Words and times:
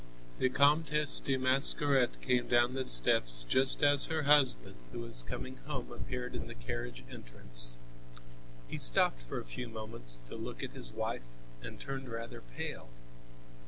The 0.39 0.49
Comtesse 0.49 1.19
de 1.19 1.37
Mascaret 1.37 2.21
came 2.21 2.47
down 2.47 2.73
the 2.73 2.87
steps 2.87 3.43
just 3.43 3.83
as 3.83 4.05
her 4.05 4.23
husband, 4.23 4.77
who 4.91 5.01
was 5.01 5.21
coming 5.21 5.57
home, 5.67 5.91
appeared 5.91 6.33
in 6.35 6.47
the 6.47 6.55
carriage 6.55 7.03
entrance. 7.11 7.77
He 8.67 8.77
stopped 8.77 9.21
for 9.21 9.39
a 9.39 9.45
few 9.45 9.69
moments 9.69 10.19
to 10.25 10.35
look 10.35 10.63
at 10.63 10.71
his 10.71 10.91
wife 10.91 11.27
and 11.61 11.79
turned 11.79 12.09
rather 12.09 12.41
pale. 12.41 12.89